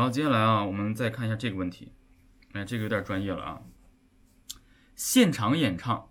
[0.00, 1.92] 然后，接下来啊，我们再看一下这个问题。
[2.52, 3.60] 哎，这个有点专业了啊。
[4.96, 6.10] 现场演唱，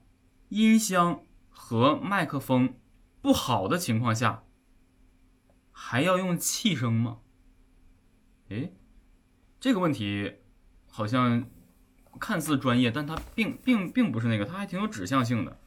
[0.50, 2.75] 音箱和麦克风
[3.20, 4.44] 不好的情况下，
[5.71, 7.21] 还要用气声吗？
[8.50, 8.71] 哎，
[9.60, 10.36] 这个问题
[10.88, 11.50] 好像
[12.20, 15.60] 看似专业，但它并并并不是那个，它还挺有指向性的。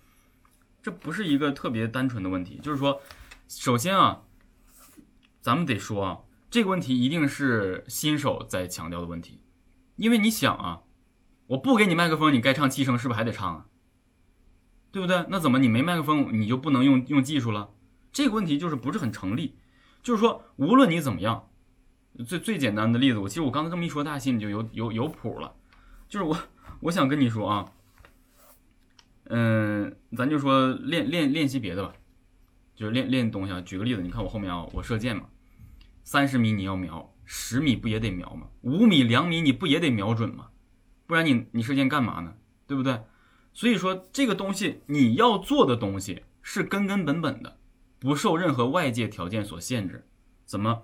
[0.81, 3.03] 这不是一个特别单纯的问题，就是说，
[3.49, 4.23] 首先啊，
[5.41, 6.21] 咱们得说啊，
[6.53, 9.41] 这个问题一定是新手在强调的问题，
[9.97, 10.83] 因为你想啊，
[11.47, 13.67] 我不给你麦克风，你该唱气声是不是还得唱啊？
[14.91, 15.25] 对不对？
[15.31, 17.71] 那怎么你没麦克风你就不能用用技术了？
[18.13, 19.57] 这个问题就是不是很成立。
[20.03, 21.49] 就是说，无论你怎么样，
[22.27, 25.55] 最最简单的例子，我其实我刚才这么一说，大家心里就有有有谱了。
[26.07, 26.37] 就是我
[26.81, 27.73] 我想跟你说啊。
[29.25, 31.95] 嗯，咱就说练练练习别的吧，
[32.77, 33.63] 就是练练东西啊。
[33.63, 35.23] 举个例子，你看我后面啊，我射箭嘛，
[36.05, 38.49] 三十米你要瞄，十米不也得瞄吗？
[38.63, 40.49] 五米、两米你不也得瞄准吗？
[41.07, 42.35] 不然你你射箭干嘛呢？
[42.67, 43.03] 对不对？
[43.53, 47.59] 所以说这个东西你要做的东西是根根本本的，
[47.99, 50.07] 不受任何外界条件所限制。
[50.45, 50.83] 怎么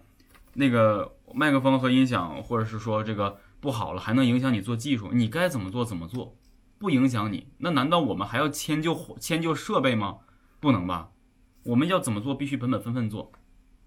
[0.55, 5.11] 那个麦克风和音响，或者是说这个不好了，还能影响你做技术？
[5.13, 6.37] 你该怎么做怎么做？
[6.79, 10.19] 不影响你，那难道我们还要迁就迁就设备吗？
[10.61, 11.11] 不能吧，
[11.65, 13.33] 我们要怎么做，必须本本分分做。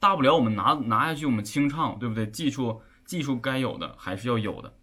[0.02, 2.26] 大不了我们拿拿下去，我们清唱，对不对？
[2.26, 4.74] 技术技术该有的还是要有的。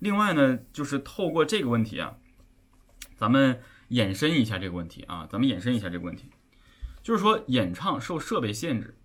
[0.00, 2.14] 另外呢，就是透过这个问题啊，
[3.16, 6.28] 咱们延伸一下这个问题啊，咱们延伸一下这个问题，
[7.02, 8.98] 就是说演唱受设备限制。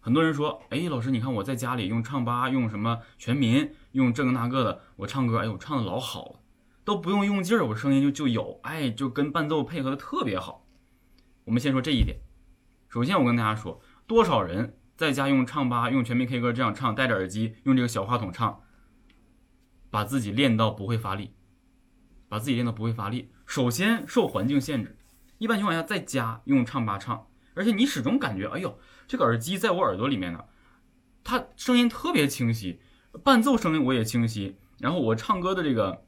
[0.00, 6.40] 很多人说，哎，老师，你看我在家里用唱吧，用什么全民，用这个那个的，我唱歌，哎呦，唱的老好了。
[6.84, 10.66] 都不用用劲儿，我声音就就有，哎，就跟伴奏配合的特别好。
[11.44, 12.18] 我们先说这一点。
[12.88, 13.80] 首先，我跟大家说，
[14.14, 18.60] 多少人在家用唱吧、用全民 K 歌这样唱，戴着耳机用这个小话筒唱，
[19.90, 21.32] 把自己练到不会发力，
[22.28, 23.32] 把自己练到不会发力。
[23.44, 24.96] 首先受环境限制，
[25.38, 28.78] 一般情况下在家用唱吧唱，而且你始终感觉，哎呦，
[29.08, 30.44] 这个耳机在我耳朵里面呢，
[31.24, 32.78] 它声音特别清晰，
[33.24, 36.04] 伴奏声音我也清晰，然后我唱歌的这个。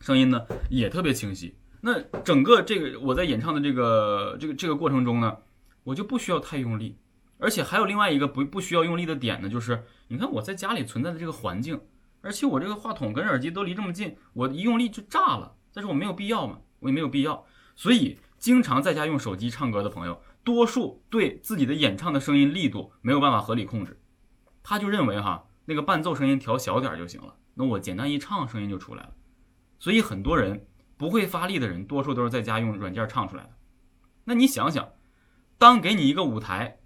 [0.00, 1.58] 声音呢也特别清晰。
[1.80, 5.36] 那整个这个我在演唱的这个这个这个过程中呢，
[5.82, 6.96] 我就不需要太用力，
[7.38, 11.80] 而且还有另外一个不不需要用力的点呢，就是你看我在家里存在的这个环境，
[12.20, 15.54] 而且我这个话筒跟耳机都离这么近，我一用力就炸了。
[15.72, 17.46] 但是我没有必要嘛，我也没有必要。
[17.76, 24.00] 所以经常在家用手机唱歌的朋友，多数对自己的演唱的声音力度没有办法合理控制，
[24.64, 29.12] 他就认为哈那个伴奏声音调小点就行了，那我简单一唱声音就出来了。
[29.78, 30.66] 所以很多人
[30.96, 33.50] 不会发力的人，多数都是在家用软件唱出来的。
[34.24, 34.88] 那你想想，
[35.56, 36.77] 当给你一个舞台，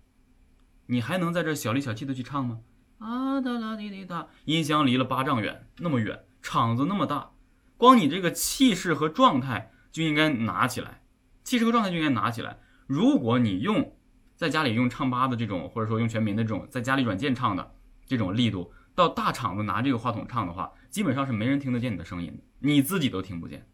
[0.92, 2.60] 你还能在这小里小气的去唱吗？
[2.98, 7.30] 啊哒啦滴滴哒，音箱离了八丈远，那么远，场子那么大，
[7.78, 11.00] 光你这个气势和状态就应该拿起来，
[11.44, 12.58] 气势和状态就应该拿起来。
[12.86, 13.97] 如果你用
[14.36, 17.74] 在家里用唱吧的这种，或者说用全民的这种在家里软件唱的
[18.04, 22.42] 这种力度，到大场子拿这个话筒唱的话，基本上是没人听得见你的声音的。
[22.59, 23.66] 你自己都听不见，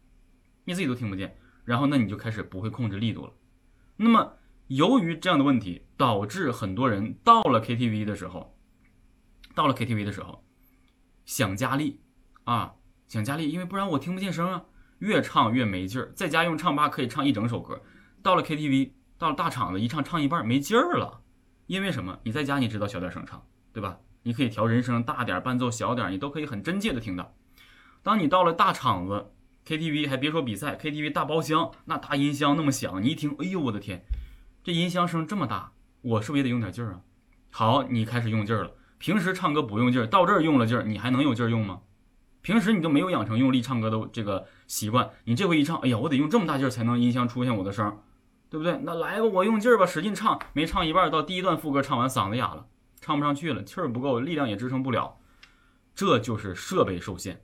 [0.63, 3.33] 你自己都听不见，然后那你就开始不会控制力度了。
[3.97, 4.37] 那么
[4.69, 8.55] 由于这样的问题，导致很多人到了 KTV 的时候，
[9.55, 10.43] 到了 KTV 的时候
[11.25, 11.99] 想加力
[12.43, 12.75] 啊，
[13.07, 14.63] 想加力，因为不然我听不见声啊，
[14.99, 16.11] 越唱越没劲儿。
[16.15, 17.81] 在家用唱吧可以唱一整首歌，
[18.21, 21.21] 到了 KTV，到了大场子一唱唱一半没劲儿了，
[21.65, 22.19] 因为什么？
[22.23, 23.43] 你在家你知道小点声唱，
[23.73, 23.97] 对吧？
[24.21, 27.35] 你可以调人声大点，伴奏小点，你都可以很真切的听到。
[28.03, 29.31] 当你到了大场子
[29.65, 34.03] ，KTV 还别说比赛，KTV 大包厢，那大音箱那么响，你一听，哎呦我的天，
[34.61, 35.71] 这音箱声这么大，
[36.01, 37.01] 我是不是也得用点劲儿啊？
[37.49, 38.71] 好，你开始用劲儿了。
[38.97, 41.81] 平时唱歌不用劲儿，到这儿用了劲儿，你还能有劲儿用吗？
[42.41, 48.01] 平时你都没有养成用力唱歌的这个习惯，你这回一唱，哎呀，我得用这么大劲儿才能音箱出现我的声，
[48.49, 48.77] 对不对？
[48.83, 52.67] 那来吧，我用劲儿吧，使劲唱，没唱一半，到第一段副歌唱完，嗓子哑了，
[52.99, 55.17] 唱不上去了，气儿不够，力量也支撑不了，
[55.95, 57.41] 这就是设备受限。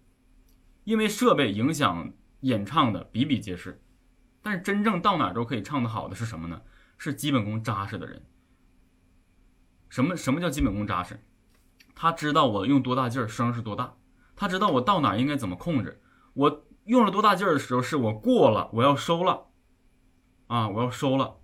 [0.84, 2.12] 因为设备影响
[2.42, 3.82] 演唱的比比皆是，
[4.44, 6.62] 但是真正到哪都可以唱得好的是什么呢？
[6.98, 8.22] 是基本功扎实的人。
[9.90, 11.24] 什么什么叫基本功扎实？
[11.94, 13.96] 他知道我用多大劲儿声是多大，
[14.36, 16.02] 他知道我到哪应该怎么控制。
[16.34, 19.48] 我用了多大劲儿的时候，是我过了，我要收了，
[20.48, 21.38] 啊，我要收了。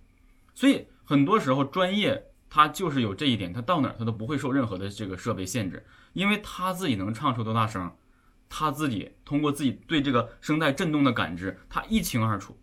[0.54, 7.90] 所以很多时候专业他就是有这一点，他到哪他都不会受任何的这个设备限制，因为他自己能唱出多大声。
[8.54, 12.54] 他自己通过自己对这个声带震动的感知，他一清二楚。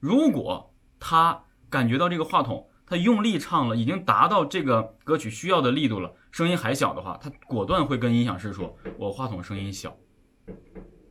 [0.00, 1.44] 如果他
[1.74, 9.92] 感觉到这个话筒他用力唱了，已经达到这个歌曲需要的力度了，声音还小的话，他果断会跟音响师说：“我话筒声音小。”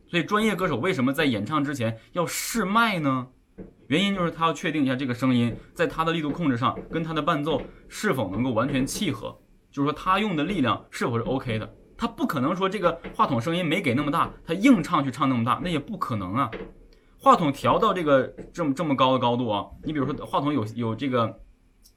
[0.08, 3.26] 所以专业歌手为什么在演唱之前要试麦呢？
[3.88, 9.38] 原因就是他要确定一下这个声音在他的力度控制上跟他的伴奏是否能够完全契合，
[9.70, 11.74] 就是说他用的力量是否是 OK 的。
[11.98, 16.50] 他不可能说这个话筒声音没给那么大，他硬唱去唱那么大，那也不可能啊。
[17.24, 21.40] 话筒调到这个这么这么高的高度啊，你比如说话筒有有这个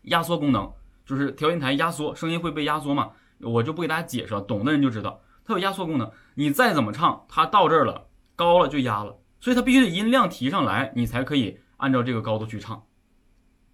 [0.04, 0.72] 压缩功能，
[1.06, 6.10] 就是调音台压缩声音会被压缩嘛，我就不给大家解释了，懂的人就知道它有压缩功能。
[6.36, 8.08] 你再怎么唱，它到这儿了
[8.38, 12.82] 高了就压了，所以它必须得音量提上来，你才可以按照这个高度去唱，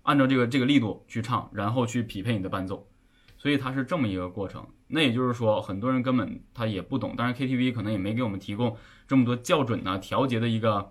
[0.02, 2.90] 按照这个这个力度去唱，然后去匹配你的伴奏。
[3.38, 8.76] 所以它是这么一个过程，那也就是说，很多人根本他也不懂，当然 KTV 可能也没给我们提供
[9.08, 10.90] 这么多校准啊、调节的一个，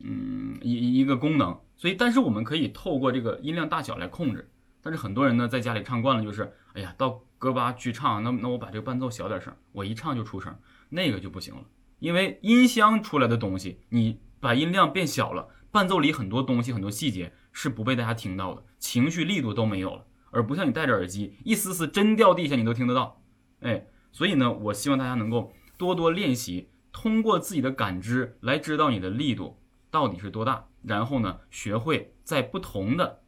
[0.00, 1.58] 嗯，一一个功能。
[1.76, 4.50] 所以，但是我们可以透过这个音量大小来控制。
[4.80, 10.56] 但是很多人呢，在家里唱惯了，就是，哎呀，到歌吧去唱，那那我把这个伴奏小点声，我一唱就出声，
[10.88, 11.62] 那个就不行了，
[11.98, 20.04] 因为音箱出来的东西，你把音量变小了，伴奏里很多东西、很多细节是不被大家听到的，情绪力度都没有了。
[20.30, 23.20] 而不像你戴着耳机，一丝丝针掉地下你都听得到，
[23.60, 29.58] 哎，所以呢，我希望大家能够多多练习，通过自己的感知来知道你的力度
[29.90, 33.22] 到底是多大，然后呢，学会在不同的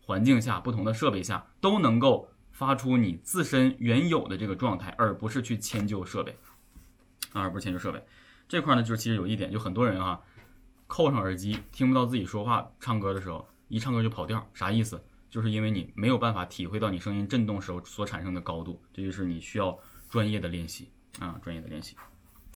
[0.00, 6.36] 环境下、不同的设备下都能够发出你自身原有的这个状态，而不是去迁就设备，
[7.32, 8.04] 啊，而不是迁就设备。
[8.46, 10.20] 这块呢，就是其实有一点，就很多人啊，
[10.86, 15.02] 扣上耳机听不到自己说话、唱歌的时候，一唱歌就跑调，啥意思？
[15.30, 19.76] 就是因为你没有办法体会到你声音震动时候所产生的高度，这就是你需要
[20.08, 21.96] 专业的练习啊，专业的练习。